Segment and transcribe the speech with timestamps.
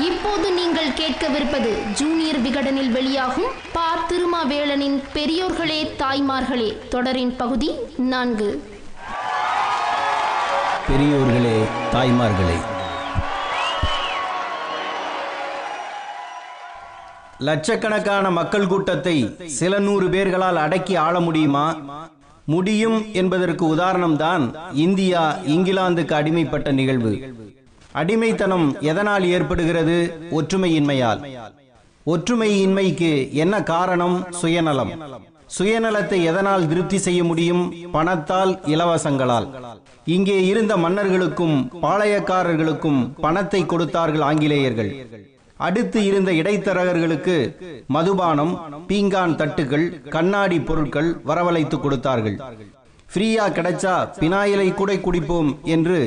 [0.00, 8.70] இப்போது நீங்கள் கேட்கவிருப்பது ஜூனியர் விகடனில் வெளியாகும் பா திருமாவேளனின் பெரியோர்களே தாய்மார்களே தொடரின் பகுதி நான்கு.
[10.88, 12.60] பெரியோர்களே தாய்மார்களே.
[17.38, 21.74] லட்சக்கணக்கான மக்கள் கூட்டத்தை சில நூறு பேர்களால் அடக்கி ஆள முடியுமா?
[22.46, 27.30] முடியும் என்பதற்கு உதாரணம்தான் இந்தியா இங்கிலாந்துக்கு அடிமைப்பட்ட நிகழ்வு.
[28.00, 29.96] அடிமைத்தனம் எதனால் ஏற்படுகிறது?
[30.38, 31.20] ஒற்றுமையின்மையால்.
[32.06, 33.10] ஒற்றுமையின்மைக்கு
[33.42, 34.16] என்ன காரணம்?
[34.30, 34.92] சுயநலம்.
[35.58, 37.74] சுயநலத்தை எதனால் திருப்தி செய்ய முடியும்?
[37.92, 39.46] பணத்தால் இலவசங்களால்.
[40.04, 44.90] இங்கே இருந்த மன்னர்களுக்கும் பாளையக்காரர்களுக்கும் பணத்தை கொடுத்தார்கள் ஆங்கிலேயர்கள்.
[45.56, 47.36] அடுத்து இருந்த இடைத்தரகர்களுக்கு
[47.86, 48.54] மதுபானம்
[48.88, 52.38] பீங்கான் தட்டுகள் கண்ணாடி பொருட்கள் வரவழைத்து கொடுத்தார்கள்.
[53.12, 55.98] ஃப்ரீயா கிடைச்சா பினாயிலை கூட குடிப்போம் என்று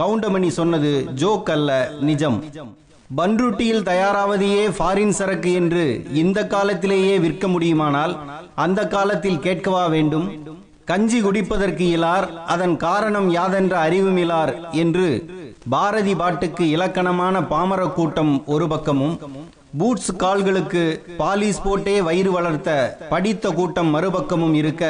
[0.00, 1.70] கவுண்டமணி சொன்னது ஜோக் அல்ல
[2.08, 2.38] நிஜம்.
[3.10, 5.84] பன்ருட்டியில் தயாராவதையே ஃபாரின் சரக்கு என்று
[6.22, 8.14] இந்த காலத்திலேயே விற்க முடியுமானால்
[8.64, 10.26] அந்த காலத்தில் கேட்கவா வேண்டும்.
[10.90, 14.52] கஞ்சி குடிப்பதற்கு இலார் அதன் காரணம் யாதென்ற அறிவுமிலார்
[14.82, 15.08] என்று
[15.74, 19.14] பாரதி பாட்டுக்கு இலக்கணமான பாமர கூட்டம் ஒரு பக்கமும்
[19.78, 24.84] பூட்ஸ் கால்களுக்கு பாலிஸ் போட்டே வயிறு வளர்த்த படித்த கூட்டம் மறுபக்கமும் இருக்க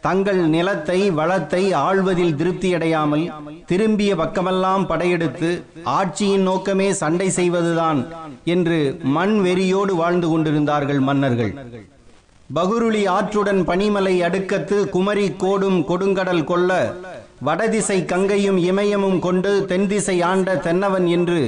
[0.00, 3.24] தங்கள் நிலத்தை வளத்தை ஆள்வதில் திருப்தியடையாமல்
[3.66, 8.00] திரும்பிய பக்கமெல்லாம் படையெடுத்து ஆட்சியின் நோக்கமே சண்டை செய்வதுதான்
[8.44, 11.52] என்று மண் வெறியோடு வாழ்ந்து கொண்டிருந்தார்கள் மன்னர்கள்.
[12.54, 16.70] பகுருளி ஆற்றுடன் பனிமலை அடுக்கத்து குமரி கோடும் கொடுங்கடல் கொள்ள
[17.40, 21.42] வடதிசை கங்கையும் இமயமும் கொண்டு தென்திசை ஆண்ட தென்னவன் என்று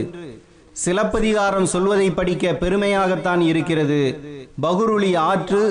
[0.82, 4.00] சிலப்பதிகாரம் சொல்வதை படிக்க பெருமையாகத்தான் இருக்கிறது.
[4.64, 5.62] பகுருளி ஆற்று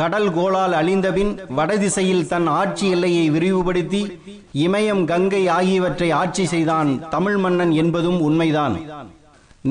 [0.00, 4.02] கடல் கோளால் அழிந்தபின் வடதிசையில் தன் ஆட்சி எல்லையை விரிவுபடுத்தி
[4.66, 8.76] இமயம் கங்கை ஆகியவற்றை ஆட்சி செய்தான் தமிழ் மன்னன் என்பதும் உண்மைதான்.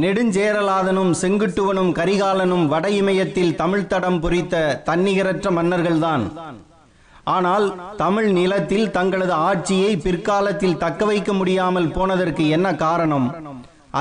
[0.03, 6.23] நெடுஞ்சேரலாதனும் செங்குட்டுவனும் கரிகாலனும் வட இமயத்தில் தமிழ் தடம் பொறித்த தன்னிகரற்ற மன்னர்கள்தான்.
[7.35, 7.67] ஆனால்
[8.03, 13.27] தமிழ் நிலத்தில் தங்களது ஆட்சியை பிற்காலத்தில் தக்க வைக்க முடியாமல் போனதற்கு என்ன காரணம்?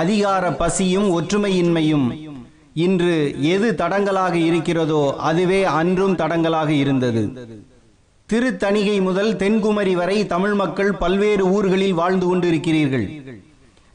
[0.01, 2.07] அதிகார பசியும் ஒற்றுமையின்மையும்.
[2.85, 3.15] இன்று
[3.55, 7.23] எது தடங்களாக இருக்கிறதோ அதுவே அன்றும் தடங்களாக இருந்தது.
[8.29, 13.07] திருத்தணிகை முதல் தென்குமரி வரை தமிழ் மக்கள் பல்வேறு ஊர்களில் வாழ்ந்து கொண்டிருக்கிறீர்கள்.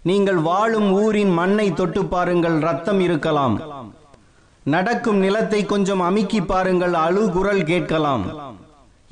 [0.09, 3.55] நீங்கள் வாழும் ஊரின் மண்ணை தொட்டு பாருங்கள் ரத்தம் இருக்கலாம்.
[4.75, 8.25] நடக்கும் நிலத்தை கொஞ்சம் அமுக்கி பாருங்கள் அழுகுரல் கேட்கலாம்.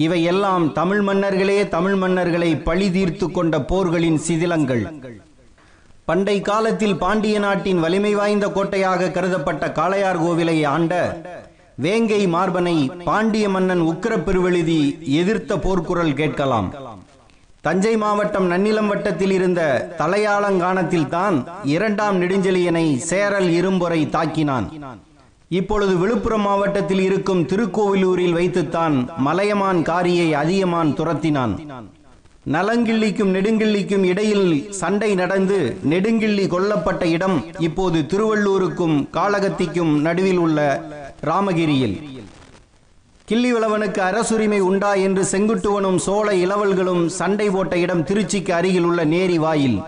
[0.05, 4.83] இவையெல்லாம் தமிழ் மன்னர்களே தமிழ் மன்னர்களை பழி தீர்த்து கொண்ட போர்களின் சிதிலங்கள்.
[6.09, 10.93] பண்டை காலத்தில் பாண்டிய நாட்டின் வலிமை வாய்ந்த கோட்டையாக கருதப்பட்ட காளையார் கோவிலை ஆண்ட
[11.85, 12.75] வேங்கை மார்பனை
[13.07, 14.81] பாண்டிய மன்னன் உக்கிர பெருவெழுதி
[15.21, 16.69] எதிர்த்த போர்க்குரல் கேட்கலாம்.
[17.65, 19.61] தஞ்சை மாவட்டம் நன்னிலம் வட்டத்தில் இருந்த
[20.01, 21.37] தலையாளங்கானத்தில் தான்
[21.75, 24.69] இரண்டாம் நெடுஞ்செழியனை சேரல் இரும்பொறை தாக்கினான்.
[25.59, 28.95] இப்பொழுது விழுப்புரம் மாவட்டத்தில் இருக்கும் திருக்கோவிலூரில் வைத்துத்தான்
[29.27, 31.55] மலையமான் காரியை அதியமான் துரத்தினான்.
[32.53, 40.59] நலங்கிள்ளிக்கும் நெடுங்கிள்ளிக்கும் இடையில் சண்டை நடந்து நெடுங்கிள்ளி கொல்லப்பட்ட இடம் இப்போது திருவள்ளூருக்கும் காளகத்திக்கும் நடுவில் உள்ள
[41.21, 41.95] ராமகிரியில்.
[43.29, 49.79] கிள்ளிவளவனுக்கு அரசுரிமை உண்டா என்று செங்குட்டுவனும் சோழ இளவல்களும் சண்டை போட்ட இடம் திருச்சிக்கு அருகில் உள்ள நேரி வாயில்.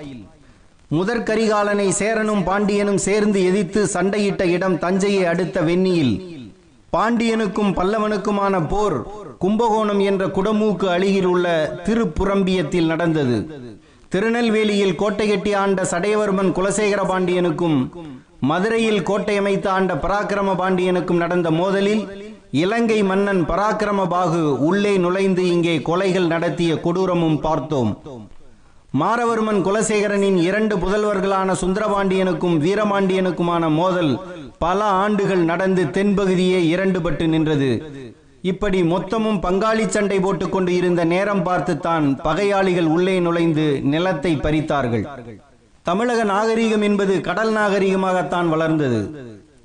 [0.92, 6.37] முதற்கரிகாலனை சேரனும் பாண்டியனும் சேர்ந்து எதிர்த்து சண்டையிட்ட இடம் தஞ்சையை அடுத்த வெண்ணியில்.
[6.94, 8.96] பாண்டியனுக்கும் பல்லவனுக்குமான போர்
[9.44, 11.48] கும்பகோணம் என்ற குடமூக்கு அருகில் உள்ள
[11.88, 13.38] திருப்புரம்பியத்தில் நடந்தது.
[14.10, 17.78] திருநெல்வேலியில் கோட்டையெட்டி ஆண்ட சடையவர்மன் குலசேகர பாண்டியனுக்கும்
[18.50, 22.04] மதுரையில் கோட்டை அமைத்த ஆண்ட பராக்கிரம பாண்டியனுக்கும் நடந்த மோதலில்
[22.64, 27.92] இலங்கை மன்னன் பராக்கிரமபாகு உள்ளே நுழைந்து இங்கே கொலைகள் நடத்திய கொடூரமும் பார்த்தோம்.
[29.00, 34.14] மாரவர்மன் குலசேகரனின் இரண்டு புதல்வர்களான சுந்தரபாண்டியனுக்கும் வீரபாண்டியனுக்குமான மோதல்
[34.60, 37.84] பல ஆண்டுகள் நடந்து தென்பகுதியே இரண்டுபட்டு நின்றது.
[38.42, 45.06] இப்படி மொத்தமும் பங்காளி சண்டை போட்டுக் கொண்டு இருந்த நேரம் பார்த்துத்தான் பகையாளிகள் உள்ளே நுழைந்து நிலத்தை பறித்தார்கள்.
[45.84, 49.02] தமிழக நாகரிகம் என்பது கடல் நாகரிகமாகத்தான் வளர்ந்தது.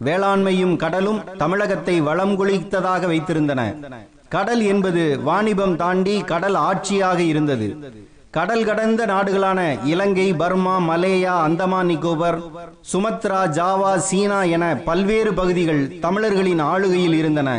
[0.05, 3.61] வேளாண்மையும் கடலும் தமிழகத்தை வளம் குளித்ததாக வைத்திருந்தன.
[4.29, 7.69] கடல் என்பது வாணிபம் தாண்டி கடல் ஆட்சியாக இருந்தது.
[8.37, 12.39] கடல் கடந்த நாடுகளான Ilangai Burma Malaya Andaman Nicobar
[12.93, 17.51] Sumatra Java China என பல்வேறு பகுதிகள் தமிழர்களின் ஆளுகையில் இருந்தன.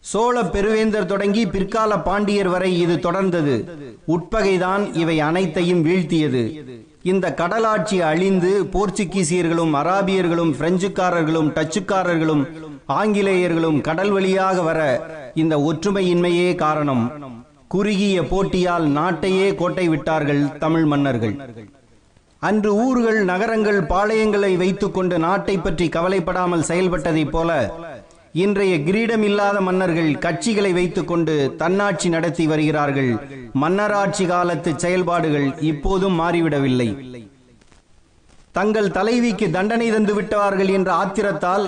[0.00, 3.56] சோழ பெருவேந்தர் தொடங்கி பிற்கால பாண்டியர் வரை இது தொடர்ந்தது.
[4.16, 6.44] உட்பகைதான் இவை அனைத்தையும் வீழ்த்தியது.
[7.02, 12.44] இந்த கடலாட்சி அழிந்து போர்ச்சுகீசியர்களும் அராபியர்களும் பிரெஞ்சுக்காரர்களும் டச்சுக்காரர்களும்
[13.00, 14.80] ஆங்கிலேயர்களும் கடல் வழியாக வர
[15.34, 17.04] இந்த ஒற்றுமையின்மையே காரணம்.
[17.72, 21.34] குறுகிய போட்டியால் நாட்டையே கோட்டை விட்டார்கள் தமிழ் மன்னர்கள்.
[22.48, 27.50] அன்று ஊர்கள் நகரங்கள் பாளையங்களை வைத்துக்கொண்டு நாட்டை பற்றி கவலைப்படாமல் செயல்பட்டதைப் போல
[28.44, 33.12] இன்றைய கிரீடம் இல்லாத மன்னர்கள் கட்சிகளை வைத்துக்கொண்டு தன்னாட்சி நடத்தி வருகிறார்கள்.
[33.62, 36.90] மன்னராட்சி காலத்து செயல்பாடுகள் இப்போதும் மாறிவிடவில்லை.
[38.58, 41.66] தங்கள் தலைவிக்கு தண்டனை தந்து விட்டார்கள் என்ற ஆத்திரத்தால்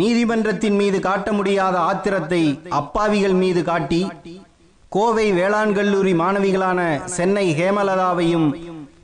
[0.00, 2.42] நீதிமன்றத்தின் மீது காட்ட முடியாத ஆத்திரத்தை
[2.80, 4.02] அப்பாவிகள் மீது காட்டி
[4.92, 8.46] கோவை வேளாண் கல்லூரி மாணவிகளான சென்னை ஹேமலதாவையும்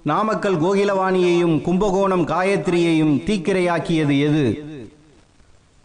[0.03, 4.45] நாமக்கல் கோகிலவாணியையும் கும்பகோணம் காயத்ரியையும் தீக்கிரையாக்கியது எது?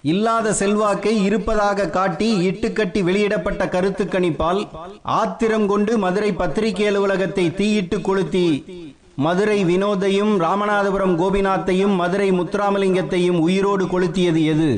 [0.03, 4.61] இல்லாத செல்வாக்கை இருப்பதாக காட்டி இட்டுக்கட்டி வெளியிடப்பட்ட கருத்து கணிப்பால்
[5.13, 8.45] ஆத்திரம் கொண்டு மதுரை பத்திரிகை அலுவலகத்தை தீயிட்டு கொளுத்தி
[9.17, 14.69] மதுரை வினோதையும் ராமநாதபுரம் கோபிநாத்தையும் மதுரை முத்துராமலிங்கத்தையும் உயிரோடு கொளுத்தியது எது?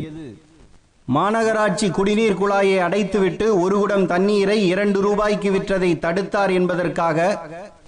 [1.11, 7.17] மாநகராட்சி குடிநீர் குழாயை அடைத்துவிட்டு ஒரு குடம் தண்ணீரை இரண்டு ரூபாய்க்கு விற்றதை தடுத்தார் என்பதற்காக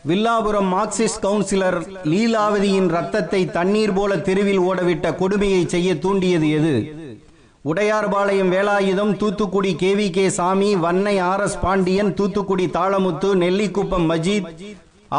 [0.05, 1.77] வில்லாபுரம் மார்க்சிஸ்ட் கவுன்சிலர்
[2.11, 6.73] லீலாவதியின் ரத்தத்தை தண்ணீர் போல தெருவில் ஓடவிட்ட கொடுமையை செய்ய தூண்டியது எது?
[7.65, 14.49] Udayarpalayam Velayudham Thoothukudi KV K Samy Vannai R S Pandian Thoothukudi Thalamuthu Nellikuppam Majeed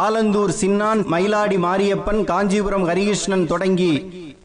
[0.02, 3.92] Alandur Chinnan Mayiladi Mariappan Kanchipuram Harikrishnan தொடங்கி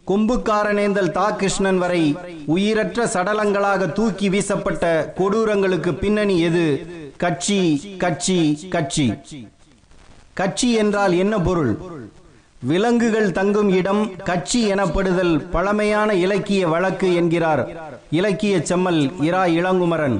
[0.08, 6.66] கொம்புக்காரனேந்தல் தா கிருஷ்ணன் வரை உயிரற்ற சடலங்களாக தூக்கி வீசப்பட்ட கொடூரங்களுக்கு பின்னணி எது?
[7.18, 7.60] கட்சி
[7.98, 9.08] கட்சி கட்சி.
[10.34, 11.74] கட்சி என்றால் என்ன பொருள்?
[12.60, 17.64] விலங்குகள் தங்கும் இடம் கட்சி எனப்படுதல் பழமையான இலக்கிய வழக்கு என்கிறார்
[18.12, 20.18] இலக்கிய செம்மல் இரா இளங்குமரன்.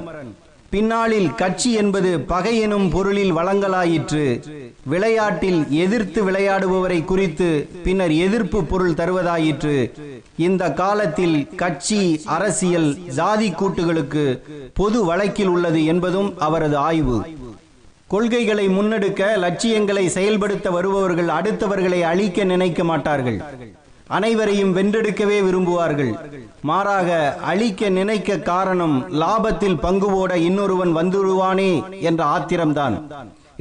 [0.70, 4.24] பின்னாளில் கட்சி என்பது பகை எனும் பொருளில் வழங்கலாயிற்று.
[4.92, 7.48] விளையாட்டில் எதிர்த்து விளையாடுபவரை குறித்து
[7.84, 9.76] பின்னர் எதிர்ப்பு பொருள் தருவதாயிற்று.
[10.46, 12.02] இந்த காலத்தில் கட்சி
[12.36, 14.24] அரசியல் ஜாதி கூட்டுகளுக்கு
[14.80, 17.18] பொது வழக்கில் உள்ளது என்பதும் அவரது ஆய்வு.
[18.12, 23.38] கொள்கைகளை முன்னெடுக்க லட்சியங்களை செயல்படுத்த வருபவர்கள் அடுத்தவர்களை அழிக்க நினைக்க மாட்டார்கள்.
[24.18, 26.12] அனைவரையும் வென்றெடுக்கவே விரும்புவார்கள்.
[26.68, 27.10] மாறாக
[27.50, 31.72] அழிக்க நினைக்க காரணம் லாபத்தில் பங்கு போட இன்னொருவன் வந்துடுவானே
[32.08, 32.96] என்ற ஆத்திரம்தான்.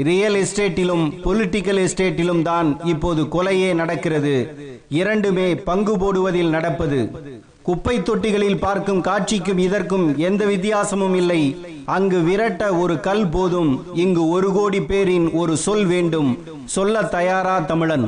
[0.03, 4.35] ரியல் எஸ்டேட்டிலும் பொலிட்டிக்கல் எஸ்டேட்டிலும் தான் இப்போது கொலையே நடக்கிறது.
[4.89, 6.99] இரண்டுமே பங்கு போடுவதில் நடப்பது.
[7.61, 11.41] குப்பை தொட்டிகளில் பார்க்கும் காட்சிக்கும் இதற்கும் எந்த வித்தியாசமும் இல்லை.
[11.85, 13.85] அங்கு விரட்ட ஒரு கல் போதும்.
[13.93, 16.37] இங்கு ஒரு கோடி பேரின் ஒரு சொல் வேண்டும்.
[16.65, 18.05] சொல்ல தயாரா தமிழன்.